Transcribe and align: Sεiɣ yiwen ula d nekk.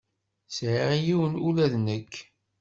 Sεiɣ 0.55 0.91
yiwen 1.05 1.33
ula 1.47 1.65
d 1.71 1.75
nekk. 1.85 2.13